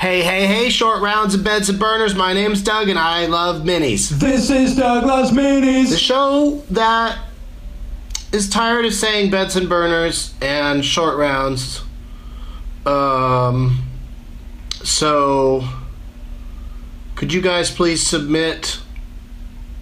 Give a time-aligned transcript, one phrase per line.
[0.00, 2.14] Hey, hey, hey, short rounds and beds and burners.
[2.14, 4.08] My name's Doug and I love minis.
[4.08, 5.90] This is Doug Loves The Minis.
[5.90, 7.18] The show that
[8.32, 11.82] is tired of saying beds and burners and short rounds.
[12.86, 13.90] Um,
[14.72, 15.68] so,
[17.14, 18.80] could you guys please submit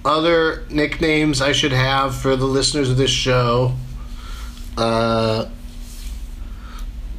[0.05, 3.77] other nicknames I should have for the listeners of this show
[4.77, 5.45] uh,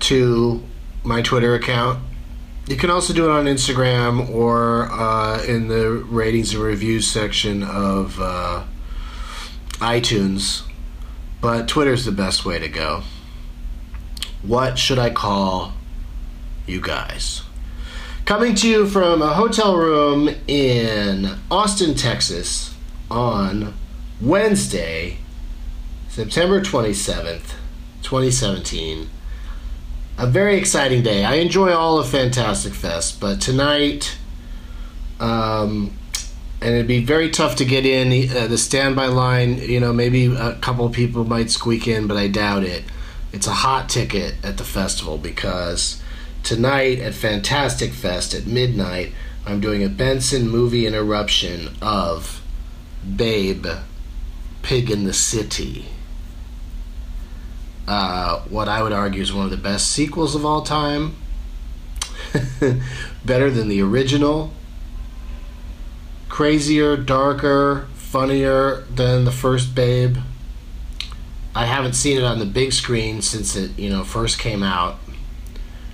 [0.02, 0.62] to
[1.06, 2.04] my Twitter account?
[2.70, 7.64] You can also do it on Instagram or uh, in the ratings and reviews section
[7.64, 8.64] of uh,
[9.80, 10.62] iTunes.
[11.42, 13.02] But Twitter's the best way to go.
[14.44, 15.74] What should I call
[16.68, 17.42] you guys?
[18.26, 22.76] Coming to you from a hotel room in Austin, Texas
[23.10, 23.74] on
[24.22, 25.18] Wednesday,
[26.08, 27.56] September 27th,
[28.04, 29.10] 2017
[30.20, 31.24] a very exciting day.
[31.24, 34.18] I enjoy all of Fantastic Fest, but tonight,
[35.22, 35.94] um,
[36.62, 39.60] and it'd be very tough to get in uh, the standby line.
[39.60, 42.84] You know, maybe a couple people might squeak in, but I doubt it.
[43.32, 46.02] It's a hot ticket at the festival because
[46.44, 49.14] tonight at Fantastic Fest at midnight,
[49.46, 52.44] I'm doing a Benson movie interruption of
[53.16, 53.68] Babe,
[54.64, 55.86] Pig in the City
[57.90, 61.16] uh, what I would argue is one of the best sequels of all time.
[63.26, 64.54] Better than the original.
[66.30, 70.18] Crazier, darker, funnier than the first Babe.
[71.56, 75.00] I haven't seen it on the big screen since it, you know, first came out.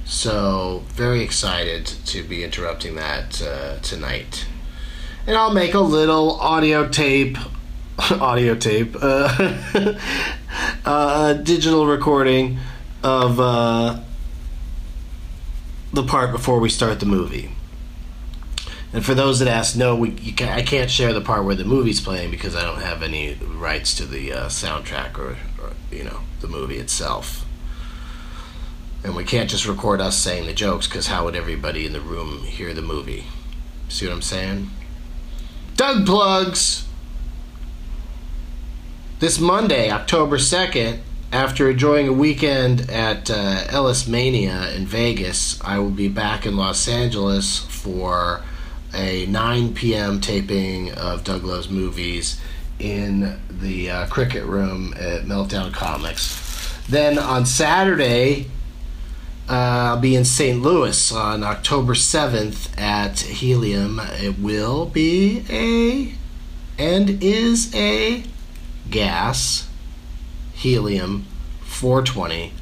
[0.04, 4.46] So, very excited to be interrupting that uh, tonight.
[5.26, 7.38] And I'll make a little audio tape
[8.12, 9.30] audio tape, uh,
[10.86, 12.60] uh, digital recording
[13.04, 14.00] of uh,
[15.94, 17.52] the part before we start the movie.
[18.94, 21.66] And for those that ask, no, we can, I can't share the part where the
[21.66, 26.04] movie's playing because I don't have any rights to the uh, soundtrack or, or you
[26.04, 27.46] know the movie itself.
[29.04, 32.02] And we can't just record us saying the jokes because how would everybody in the
[32.02, 33.26] room hear the movie?
[33.90, 34.70] See what I'm saying?
[35.76, 36.85] Doug plugs.
[39.18, 41.00] This Monday, October 2nd,
[41.32, 46.58] after enjoying a weekend at uh, Ellis Mania in Vegas, I will be back in
[46.58, 48.42] Los Angeles for
[48.94, 50.20] a 9 p.m.
[50.20, 52.42] taping of Doug Love's movies
[52.78, 56.78] in the uh, cricket room at Meltdown Comics.
[56.90, 58.48] Then on Saturday,
[59.48, 60.62] uh, I'll be in St.
[60.62, 64.02] Louis on October 7th at Helium.
[64.22, 66.14] It will be a
[66.78, 68.26] and is a
[68.90, 69.68] gas,
[70.54, 71.26] helium,
[71.62, 72.54] 420.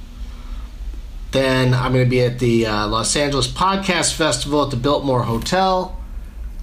[1.31, 5.23] Then I'm going to be at the uh, Los Angeles Podcast Festival at the Biltmore
[5.23, 5.99] Hotel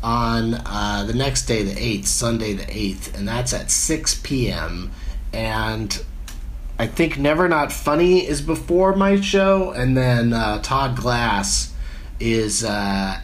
[0.03, 4.91] on uh, the next day, the 8th, Sunday the 8th, and that's at 6 p.m.
[5.32, 6.03] And
[6.78, 11.75] I think Never Not Funny is before my show, and then uh, Todd Glass
[12.19, 12.69] is uh,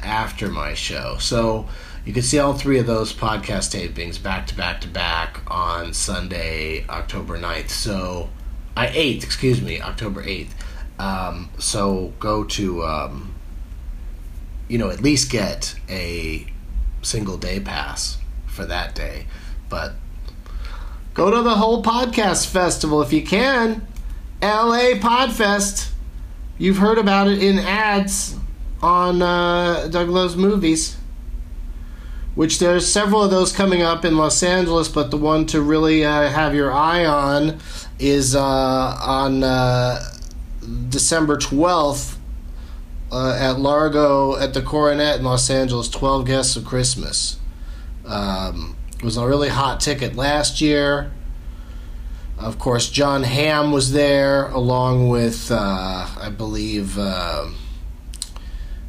[0.02, 1.16] after my show.
[1.18, 1.68] So
[2.06, 5.92] you can see all three of those podcast tapings back to back to back on
[5.92, 7.68] Sunday, October 9th.
[7.68, 8.30] So,
[8.76, 10.50] I 8th, excuse me, October 8th.
[11.00, 13.34] Um, so go to, um,
[14.68, 16.46] you know, at least get a
[17.02, 19.26] single day pass for that day.
[19.68, 19.94] But
[21.12, 23.84] go to the whole podcast festival if you can.
[24.40, 25.90] LA Podfest.
[26.56, 28.36] You've heard about it in ads
[28.80, 30.96] on uh, Doug Love's movies
[32.36, 36.04] which there's several of those coming up in Los Angeles, but the one to really
[36.04, 37.58] uh, have your eye on
[37.98, 39.98] is uh, on uh,
[40.90, 42.18] December 12th
[43.10, 47.38] uh, at Largo at the Coronet in Los Angeles, 12 Guests of Christmas.
[48.04, 51.10] Um, it was a really hot ticket last year.
[52.38, 57.46] Of course, Jon Hamm was there along with, uh, I believe, uh,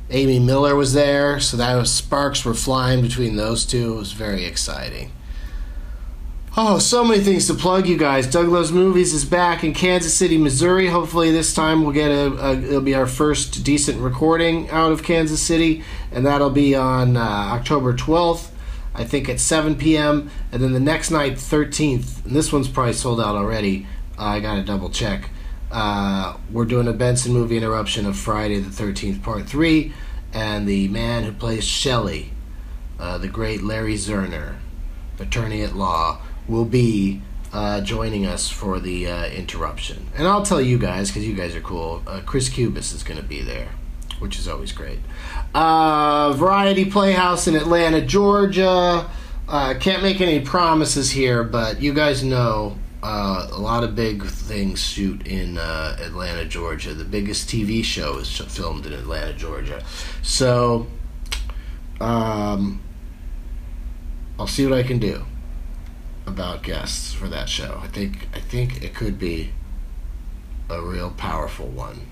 [0.10, 3.94] Amy Miller was there, so that was sparks were flying between those two.
[3.94, 5.12] It was very exciting.
[6.60, 8.26] Oh, so many things to plug, you guys.
[8.26, 10.88] Doug Loves Movies is back in Kansas City, Missouri.
[10.88, 15.04] Hopefully, this time we'll get a, a it'll be our first decent recording out of
[15.04, 18.50] Kansas City, and that'll be on uh, October 12th,
[18.96, 20.32] I think at 7 p.m.
[20.52, 23.86] And then the next night, 13th, and this one's probably sold out already.
[24.18, 25.30] Uh, I gotta double check.
[25.72, 29.92] Uh, we're doing a Benson movie interruption of Friday the 13th, part 3,
[30.34, 32.32] and the man who plays Shelley,
[33.00, 34.56] uh, the great Larry Zerner,
[35.20, 37.22] attorney at law, will be
[37.54, 40.08] uh, joining us for the uh, interruption.
[40.16, 43.20] And I'll tell you guys, because you guys are cool, uh, Chris Cubis is going
[43.20, 43.70] to be there.
[44.20, 45.00] which is always great.
[45.54, 49.10] Variety Playhouse in Atlanta, Georgia.
[49.48, 54.82] Can't make any promises here, but you guys know uh, a lot of big things
[54.84, 56.94] shoot in uh, Atlanta, Georgia.
[56.94, 59.82] The biggest TV show is filmed in Atlanta, Georgia.
[60.22, 60.88] So,
[62.02, 62.82] um,
[64.38, 65.26] I'll see what I can do
[66.26, 67.80] about guests for that show.
[67.82, 69.52] I think I think it could be
[70.70, 72.08] a real powerful one.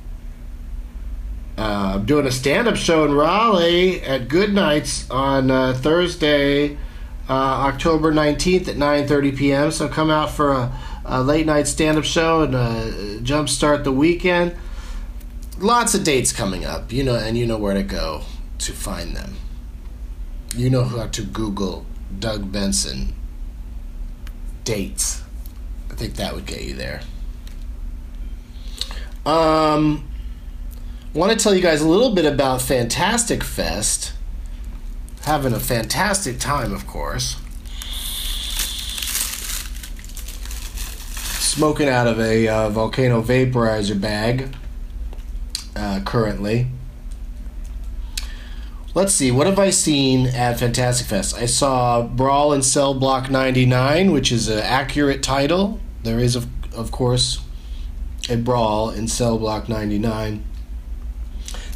[1.57, 6.77] Uh, I'm doing a stand-up show in Raleigh at Good Nights on uh, Thursday,
[7.27, 9.71] uh, October 19th at 9:30 p.m.
[9.71, 12.83] So come out for a, a late night stand-up show and uh,
[13.23, 14.55] jumpstart the weekend.
[15.57, 18.23] Lots of dates coming up, you know, and you know where to go
[18.59, 19.35] to find them.
[20.55, 21.85] You know how to Google
[22.19, 23.13] Doug Benson
[24.63, 25.23] dates.
[25.89, 27.01] I think that would get you there.
[29.25, 30.07] Um,
[31.13, 34.13] want to tell you guys a little bit about Fantastic Fest.
[35.25, 37.37] Having a fantastic time, of course.
[41.39, 44.55] Smoking out of a uh, volcano vaporizer bag
[45.75, 46.67] uh, currently.
[48.93, 51.35] Let's see, what have I seen at Fantastic Fest?
[51.35, 55.79] I saw Brawl in Cell Block 99, which is an accurate title.
[56.03, 57.41] There is, of, of course,
[58.29, 60.45] a Brawl in Cell Block 99.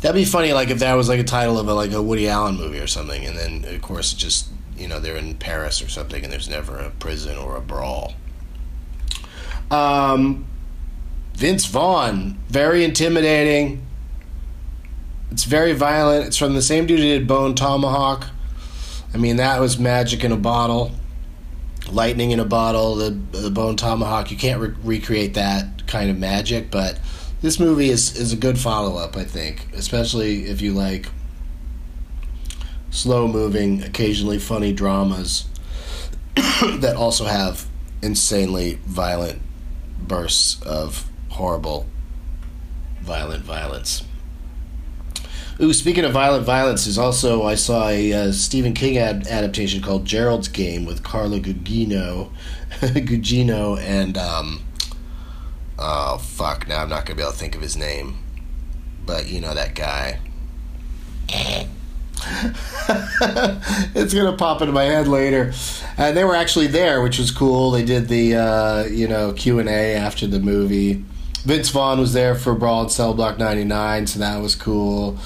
[0.01, 2.29] That'd be funny, like if that was like a title of a, like a Woody
[2.29, 4.47] Allen movie or something, and then of course just
[4.77, 8.13] you know they're in Paris or something, and there's never a prison or a brawl.
[9.69, 10.47] Um,
[11.33, 13.85] Vince Vaughn, very intimidating.
[15.31, 16.25] It's very violent.
[16.25, 18.27] It's from the same dude who did Bone Tomahawk.
[19.13, 20.91] I mean, that was magic in a bottle,
[21.91, 22.95] lightning in a bottle.
[22.95, 26.99] The, the Bone Tomahawk, you can't re- recreate that kind of magic, but
[27.41, 31.07] this movie is, is a good follow up, I think, especially if you like
[32.89, 35.47] slow moving, occasionally funny dramas
[36.35, 37.67] that also have
[38.01, 39.41] insanely violent
[39.99, 41.85] bursts of horrible,
[43.01, 44.03] violent violence.
[45.61, 49.81] Ooh, speaking of violent violence, there's also I saw a uh, Stephen King ad- adaptation
[49.81, 52.31] called Gerald's Game with Carla Gugino,
[52.79, 54.61] Gugino, and um,
[55.79, 58.17] oh fuck, now I'm not gonna be able to think of his name,
[59.05, 60.19] but you know that guy.
[63.95, 65.53] it's gonna pop into my head later.
[65.97, 67.71] And they were actually there, which was cool.
[67.71, 71.03] They did the uh, you know Q and A after the movie.
[71.43, 75.17] Vince Vaughn was there for Brawl in Cell Block 99, so that was cool.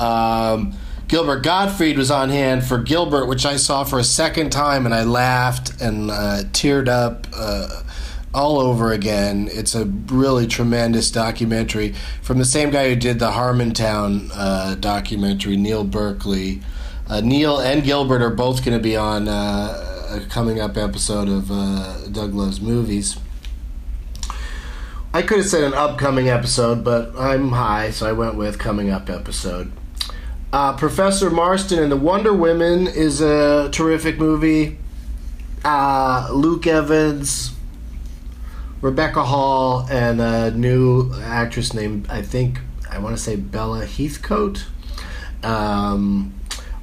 [0.00, 0.74] Um,
[1.06, 4.94] Gilbert Gottfried was on hand for Gilbert, which I saw for a second time, and
[4.94, 7.82] I laughed and uh, teared up uh,
[8.32, 9.48] all over again.
[9.50, 15.56] It's a really tremendous documentary from the same guy who did the Harmontown uh, documentary,
[15.56, 16.60] Neil Berkeley.
[17.08, 21.28] Uh, Neil and Gilbert are both going to be on uh, a coming up episode
[21.28, 23.16] of uh, Doug Loves Movies.
[25.12, 28.90] I could have said an upcoming episode, but I'm high, so I went with coming
[28.90, 29.72] up episode.
[30.52, 34.78] Uh, Professor Marston and the Wonder Women is a terrific movie.
[35.64, 37.52] Uh, Luke Evans,
[38.80, 42.60] Rebecca Hall, and a new actress named, I think,
[42.90, 44.66] I want to say Bella Heathcote,
[45.42, 46.34] um,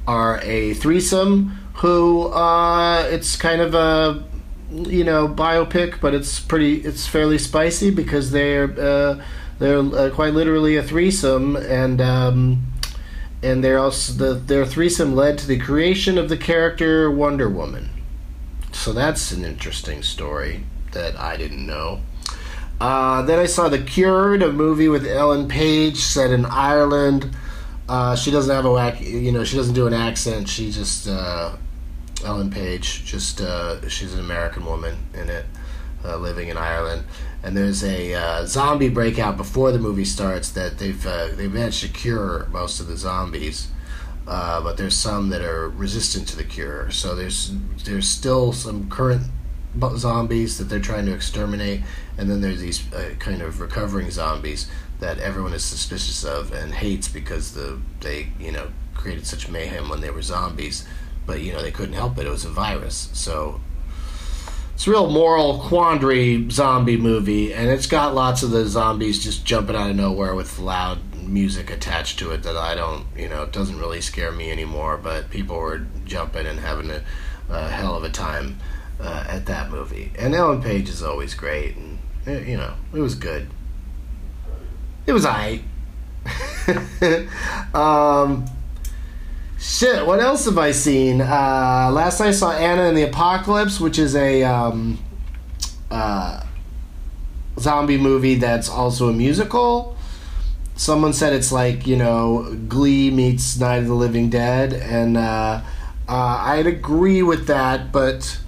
[0.07, 4.23] are a threesome who, uh, it's kind of a,
[4.71, 9.23] you know, biopic, but it's pretty, it's fairly spicy because they're, uh,
[9.57, 12.73] they're uh, quite literally a threesome, and, um,
[13.41, 17.89] and they're also the, their threesome led to the creation of the character Wonder Woman.
[18.71, 22.01] So that's an interesting story that I didn't know.
[22.79, 27.35] Uh, then I saw The Cured, a movie with Ellen Page set in Ireland.
[27.89, 30.47] Uh, she doesn't have a you know she doesn't do an accent.
[30.47, 31.55] She just uh,
[32.23, 35.45] Ellen Page, just uh, she's an American woman in it,
[36.05, 37.03] uh, living in Ireland
[37.43, 41.03] and there's a uh, zombie breakout before the movie starts that they've
[41.37, 43.69] they've managed to cure most of the zombies,
[44.25, 46.89] but there's some that are resistant to the cure.
[46.91, 47.53] So there's
[47.85, 49.21] there's still some current
[49.95, 51.81] zombies that they're trying to exterminate,
[52.17, 54.69] and then there's these uh, kind of recovering zombies
[54.99, 59.89] that everyone is suspicious of and hates because the they you know created such mayhem
[59.89, 60.87] when they were zombies,
[61.25, 62.25] but you know they couldn't help it.
[62.25, 63.61] It was a virus, so
[64.77, 69.43] it's a real moral quandary zombie movie, and it's got lots of the zombies just
[69.43, 73.43] jumping out of nowhere with loud music attached to it that I don't, you know,
[73.43, 74.97] it doesn't really scare me anymore.
[74.97, 77.03] But people were jumping and having a,
[77.49, 78.59] a hell of a time
[78.99, 80.11] uh, at that movie.
[80.17, 83.47] And Ellen Page is always great, and it, you know, it was good.
[85.05, 85.63] It was alright.
[87.73, 88.45] um,
[89.57, 91.21] shit, what else have I seen?
[91.21, 94.99] Uh, last night I saw Anna and the Apocalypse, which is a um,
[95.89, 96.43] uh,
[97.57, 99.95] zombie movie that's also a musical.
[100.75, 105.61] Someone said it's like, you know, Glee meets Night of the Living Dead, and uh,
[106.09, 108.39] uh, I'd agree with that, but.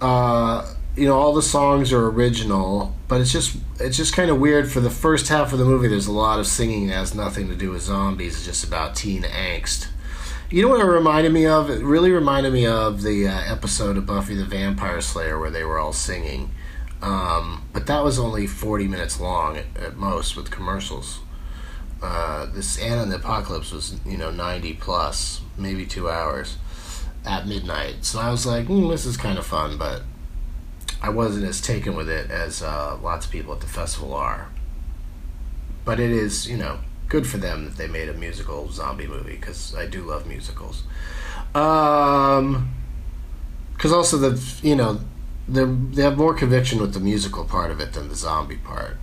[0.00, 4.38] Uh, you know all the songs are original, but it's just it's just kind of
[4.38, 4.70] weird.
[4.70, 7.48] For the first half of the movie, there's a lot of singing that has nothing
[7.48, 8.36] to do with zombies.
[8.36, 9.88] It's just about teen angst.
[10.50, 11.70] You know what it reminded me of?
[11.70, 15.62] It really reminded me of the uh, episode of Buffy the Vampire Slayer where they
[15.62, 16.50] were all singing.
[17.00, 21.20] Um, but that was only 40 minutes long at, at most with commercials.
[22.02, 26.56] Uh, this Anna and the Apocalypse was, you know, 90 plus, maybe two hours
[27.24, 28.04] at midnight.
[28.04, 30.02] So I was like, mm, this is kind of fun, but
[31.02, 34.48] I wasn't as taken with it as uh, lots of people at the festival are.
[35.84, 39.36] But it is, you know, good for them that they made a musical zombie movie
[39.36, 40.84] because I do love musicals.
[41.54, 42.72] Um,
[43.72, 45.00] because also the you know
[45.48, 48.98] they they have more conviction with the musical part of it than the zombie part.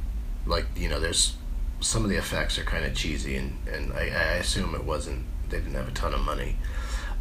[0.46, 1.36] Like you know, there's
[1.80, 5.26] some of the effects are kind of cheesy, and and I, I assume it wasn't
[5.50, 6.58] they didn't have a ton of money.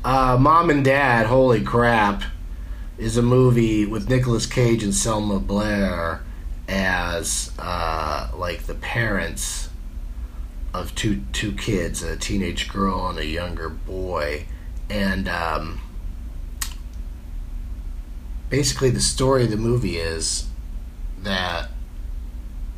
[0.07, 2.23] Uh, Mom and Dad, holy crap!
[2.97, 6.23] is a movie with Nicolas Cage and Selma Blair
[6.69, 9.69] as uh, like the parents
[10.73, 14.47] of two two kids, a teenage girl and a younger boy,
[14.89, 15.81] and um,
[18.49, 20.47] basically the story of the movie is
[21.19, 21.69] that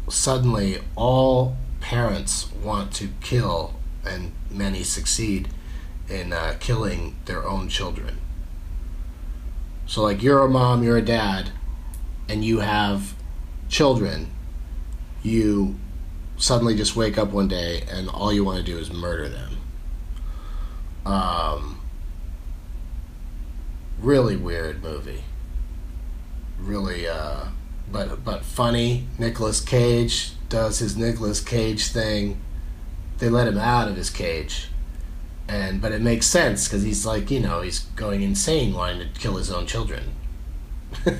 [0.09, 5.51] suddenly all parents want to kill, and many succeed
[6.09, 8.19] in uh, killing their own children
[9.89, 11.49] so, like, you're a mom, you're a dad,
[12.29, 13.15] and you have
[13.71, 14.31] children,
[15.23, 15.77] you
[16.37, 19.57] suddenly just wake up one day and all you want to do is murder them.
[21.07, 21.81] Um,
[23.99, 25.25] really weird movie.
[26.61, 27.47] Really, uh,
[27.91, 29.09] but but funny.
[29.19, 32.39] Nicolas Cage does his Nicolas Cage thing.
[33.19, 34.69] They let him out of his cage
[35.49, 39.21] and but it makes sense because he's like you know he's going insane wanting to
[39.21, 40.05] kill his own children.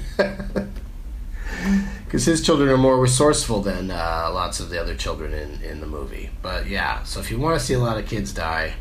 [2.05, 5.81] Because his children are more resourceful than uh, lots of the other children in, in
[5.81, 6.31] the movie.
[6.41, 8.75] But yeah so if you want to see a lot of kids die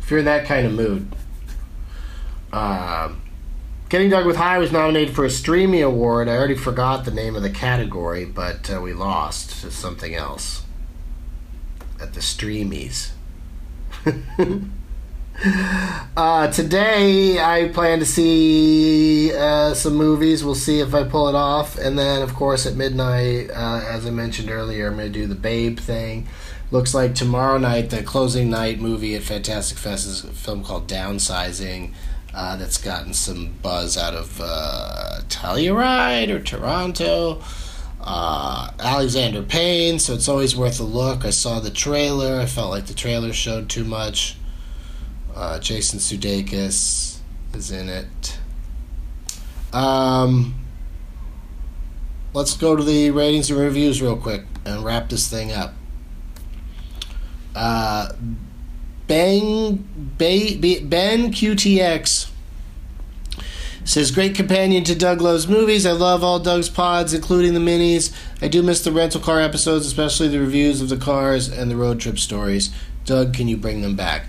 [0.00, 1.08] if you're in that kind of mood
[2.52, 3.12] uh,
[3.88, 6.28] getting Doug with high was nominated for a streamy award.
[6.28, 10.62] I already forgot the name of the category but uh, we lost to something else
[12.00, 13.12] at the streamies
[16.16, 20.44] uh, today, I plan to see uh, some movies.
[20.44, 21.78] We'll see if I pull it off.
[21.78, 25.26] And then, of course, at midnight, uh, as I mentioned earlier, I'm going to do
[25.26, 26.26] the Babe thing.
[26.70, 30.88] Looks like tomorrow night, the closing night movie at Fantastic Fest is a film called
[30.88, 31.92] Downsizing.
[32.34, 37.42] Uh, that's gotten some buzz out of uh, Telluride or Toronto
[38.02, 41.24] uh, Alexander Payne, so it's always worth a look.
[41.24, 42.40] I saw the trailer.
[42.40, 44.36] I felt like the trailer showed too much.
[45.34, 47.18] Uh, Jason Sudeikis
[47.54, 48.38] is in it.
[49.72, 50.54] Um,
[52.34, 55.74] let's go to the ratings and reviews real quick and wrap this thing up.
[57.54, 58.12] Uh,
[59.06, 59.84] Bang,
[60.16, 62.30] ba- Ben QTX
[63.84, 65.84] Says, great companion to Doug Loves Movies.
[65.84, 68.14] I love all Doug's pods, including the minis.
[68.40, 71.76] I do miss the rental car episodes, especially the reviews of the cars and the
[71.76, 72.70] road trip stories.
[73.04, 74.26] Doug, can you bring them back?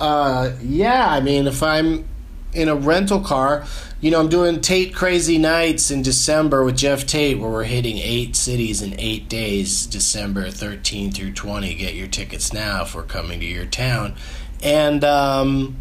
[0.00, 2.08] Uh, yeah, I mean, if I'm
[2.52, 3.64] in a rental car,
[4.00, 7.98] you know, I'm doing Tate Crazy Nights in December with Jeff Tate, where we're hitting
[7.98, 11.74] eight cities in eight days, December 13 through 20.
[11.74, 14.14] Get your tickets now if we're coming to your town.
[14.62, 15.76] And, um,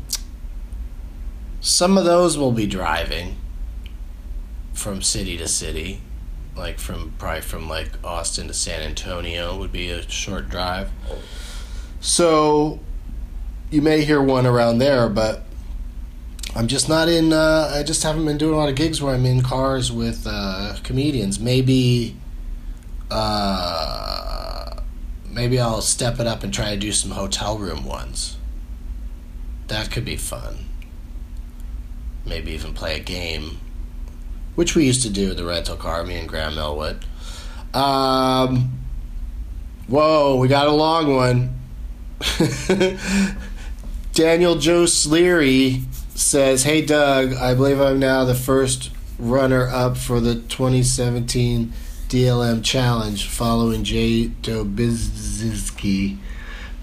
[1.61, 3.37] some of those will be driving
[4.73, 6.01] from city to city,
[6.57, 10.89] like from probably from like Austin to San Antonio would be a short drive.
[11.99, 12.79] So
[13.69, 15.43] you may hear one around there, but
[16.55, 17.31] I'm just not in.
[17.31, 20.25] Uh, I just haven't been doing a lot of gigs where I'm in cars with
[20.25, 21.39] uh, comedians.
[21.39, 22.15] Maybe,
[23.11, 24.81] uh,
[25.29, 28.37] maybe I'll step it up and try to do some hotel room ones.
[29.67, 30.70] That could be fun
[32.25, 33.57] maybe even play a game,
[34.55, 37.03] which we used to do the rental car, me and Graham Elwood.
[37.73, 38.79] Um,
[39.87, 41.57] whoa, we got a long one.
[44.13, 45.81] Daniel Joe Sleary
[46.15, 51.71] says, Hey Doug, I believe I'm now the first runner up for the 2017
[52.09, 56.17] DLM Challenge following Jay Dobizski.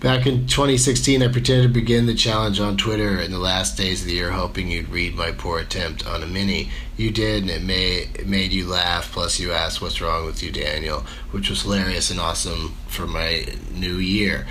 [0.00, 4.02] Back in 2016, I pretended to begin the challenge on Twitter in the last days
[4.02, 6.70] of the year, hoping you'd read my poor attempt on a mini.
[6.96, 9.10] You did, and it, made it made you laugh.
[9.10, 13.46] Plus, you asked, "What's wrong with you, Daniel?" which was hilarious and awesome for my
[13.74, 14.46] new year.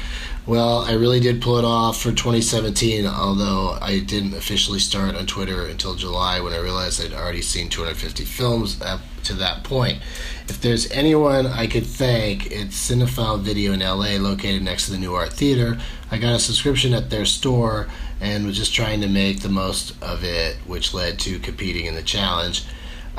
[0.48, 5.25] Well, I really did pull it off for 2017, although I didn't officially start on
[5.25, 10.01] Twitter until July when I realized I'd already seen 250 films up to that point.
[10.48, 14.98] If there's anyone I could thank, it's Cinefile Video in LA, located next to the
[14.98, 15.80] Nuart Theater.
[16.12, 17.89] I got a subscription at their store
[18.22, 21.96] and was just trying to make the most of it, which led to competing in
[21.96, 22.63] the challenge.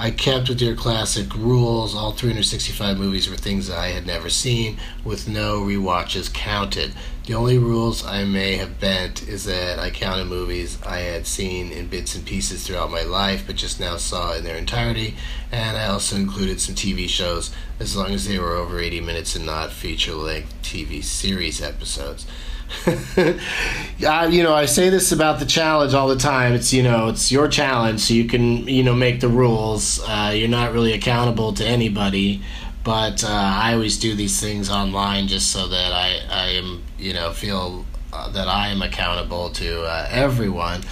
[0.00, 1.96] I kept with your classic rules.
[1.96, 6.94] All 365 movies were things that I had never seen, with no re-watches counted.
[7.26, 11.72] The only rules I may have bent is that I counted movies I had seen
[11.72, 15.16] in bits and pieces throughout my life, but just now saw in their entirety,
[15.50, 17.50] and I also included some TV shows,
[17.80, 22.24] as long as they were over 80 minutes and not feature-length TV series episodes.
[22.86, 26.52] uh, you know, I say this about the challenge all the time.
[26.52, 30.00] It's you know, it's your challenge, so you can you know make the rules.
[30.06, 32.42] Uh, you're not really accountable to anybody,
[32.84, 37.14] but uh, I always do these things online just so that I I am you
[37.14, 40.82] know feel uh, that I am accountable to uh, everyone,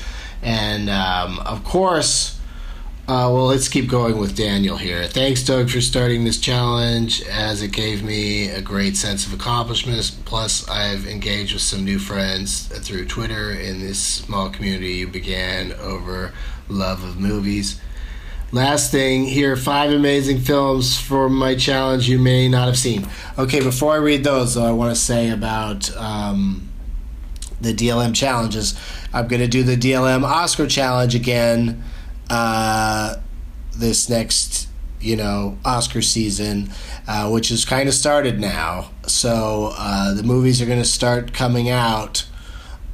[0.42, 2.36] and um, of course
[3.08, 5.04] uh, well, let's keep going with Daniel here.
[5.06, 10.16] Thanks, Doug, for starting this challenge, as it gave me a great sense of accomplishment.
[10.25, 15.72] Plus, I've engaged with some new friends through Twitter in this small community you began
[15.75, 16.32] over
[16.68, 17.80] love of movies.
[18.50, 23.06] Last thing, here are five amazing films for my challenge you may not have seen.
[23.38, 26.68] Okay, before I read those, though, I want to say about um,
[27.60, 28.75] the DLM challenges.
[29.12, 31.84] I'm going to do the DLM Oscar challenge again
[32.30, 33.16] uh,
[33.76, 34.68] this next
[35.00, 36.71] you know Oscar season,
[37.06, 38.90] uh, which has kind of started now.
[39.06, 42.26] So uh, the movies are going to start coming out.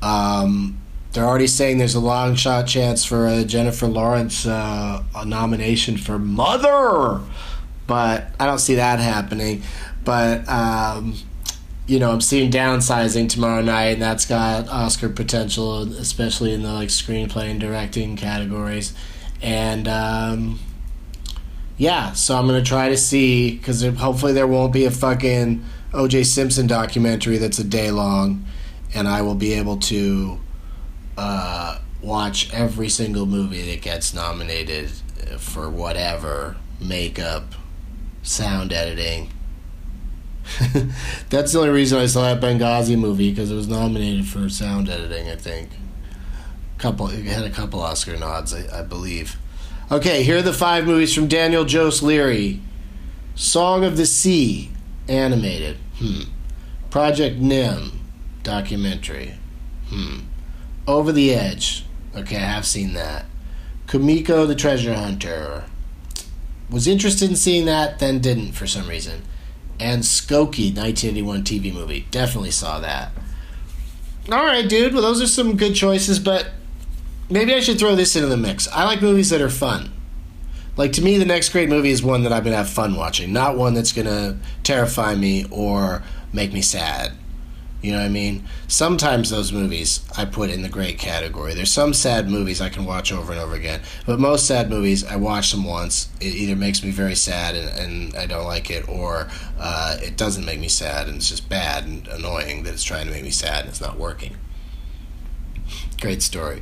[0.02, 0.78] Um,
[1.12, 5.96] they're already saying there's a long shot chance for a Jennifer Lawrence uh, a nomination
[5.96, 7.20] for Mother,
[7.86, 9.62] but I don't see that happening.
[10.04, 11.16] But um,
[11.86, 16.72] you know, I'm seeing downsizing tomorrow night, and that's got Oscar potential, especially in the
[16.72, 18.94] like screenplay and directing categories
[19.42, 20.60] and um,
[21.76, 26.24] yeah, so I'm gonna try to see because hopefully there won't be a fucking O.J.
[26.24, 28.44] Simpson documentary that's a day long,
[28.94, 30.40] and I will be able to
[31.18, 34.90] uh, watch every single movie that gets nominated
[35.38, 37.54] for whatever makeup,
[38.22, 39.30] sound editing.
[41.30, 44.88] That's the only reason I saw that Benghazi movie because it was nominated for sound
[44.88, 45.28] editing.
[45.28, 45.70] I think
[46.82, 49.36] couple it had a couple Oscar nods, I, I believe.
[49.90, 52.60] Okay, here are the five movies from Daniel Jose Leary.
[53.36, 54.70] Song of the Sea,
[55.08, 55.76] animated.
[55.98, 56.22] Hmm.
[56.90, 58.00] Project Nim,
[58.42, 59.34] documentary.
[59.88, 60.20] Hmm.
[60.88, 61.84] Over the Edge.
[62.16, 63.26] Okay, I have seen that.
[63.86, 65.64] Kumiko the Treasure Hunter.
[66.68, 69.22] Was interested in seeing that, then didn't for some reason.
[69.78, 72.06] And Skokie, 1981 TV movie.
[72.10, 73.12] Definitely saw that.
[74.30, 74.94] All right, dude.
[74.94, 76.46] Well, those are some good choices, but
[77.30, 78.68] maybe I should throw this into the mix.
[78.68, 79.92] I like movies that are fun.
[80.76, 83.32] Like to me, the next great movie is one that I'm gonna have fun watching,
[83.32, 87.12] not one that's gonna terrify me or make me sad.
[87.82, 88.44] You know what I mean?
[88.68, 91.52] Sometimes those movies I put in the great category.
[91.52, 95.04] There's some sad movies I can watch over and over again, but most sad movies
[95.04, 96.08] I watch them once.
[96.20, 100.16] It either makes me very sad and, and I don't like it, or uh, it
[100.16, 103.24] doesn't make me sad and it's just bad and annoying that it's trying to make
[103.24, 104.36] me sad and it's not working.
[106.02, 106.60] Great story.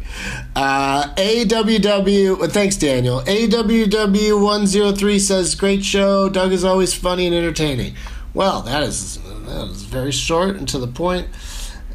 [0.55, 3.23] Uh, AWW, thanks, Daniel.
[3.23, 6.29] AWW103 says, Great show.
[6.29, 7.95] Doug is always funny and entertaining.
[8.35, 11.29] Well, that is, that is very short and to the point,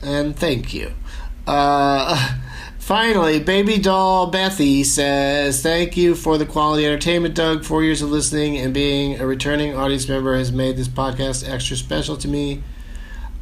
[0.01, 0.91] and thank you.
[1.45, 2.35] Uh,
[2.79, 7.63] finally, Baby Doll Bethy says, Thank you for the quality entertainment, Doug.
[7.63, 11.77] Four years of listening and being a returning audience member has made this podcast extra
[11.77, 12.63] special to me.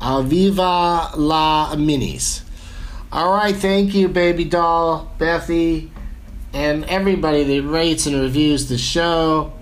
[0.01, 2.41] Aviva la Minis.
[3.13, 5.91] All right, thank you, baby doll, Bethy,
[6.51, 9.53] and everybody that rates and reviews the show.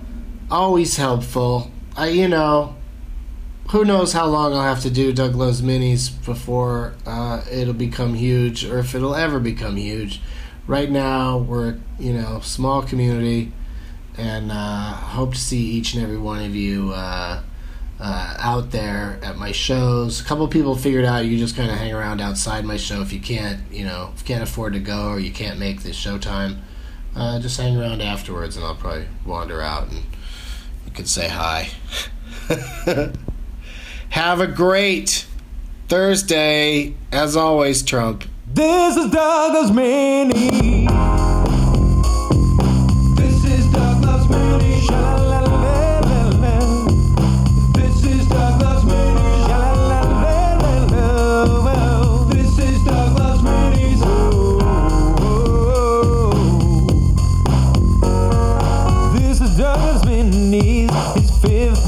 [0.50, 1.70] Always helpful.
[1.98, 2.78] I, you know,
[3.72, 8.14] who knows how long I'll have to do Doug Loves Minis before uh, it'll become
[8.14, 10.22] huge, or if it'll ever become huge.
[10.66, 13.52] Right now, we're you know small community,
[14.18, 16.94] and uh, hope to see each and every one of you.
[16.94, 17.44] Uh,
[18.02, 20.20] uh, out there at my shows.
[20.20, 23.14] A couple people figured out you just kind of hang around outside my show if
[23.14, 26.58] you can't, you know, you can't afford to go or you can't make the showtime.
[27.16, 31.70] Uh, just hang around afterwards, and I'll probably wander out and you can say hi.
[34.10, 35.28] Have a great
[35.88, 38.26] Thursday, as always, Trump.
[38.48, 41.01] This is Doug Loves Mini.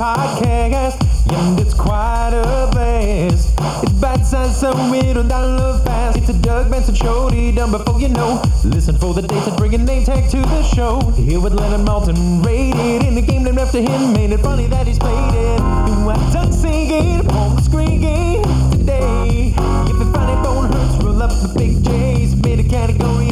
[0.03, 0.99] Podcast,
[1.31, 3.53] and it's quite a blast.
[3.83, 6.17] It's bite-sized, so it'll download fast.
[6.17, 8.41] It's a Doug Benson show, done before you know.
[8.65, 10.99] Listen for the dates and bring a name tag to the show.
[11.11, 14.11] Here with Leonard Maltin, rated in the game named after him.
[14.11, 15.59] Made it funny that he's played it.
[15.87, 17.23] You have done singing
[17.63, 19.53] screen game today.
[19.55, 22.35] If the funny bone hurts, roll up the big J's.
[22.43, 23.22] Made a category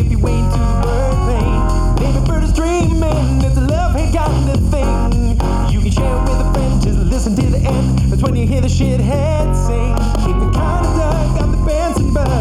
[8.21, 9.95] when you hear the shithead sing.
[10.25, 12.40] Keep it kinda dug, got the bands and birds.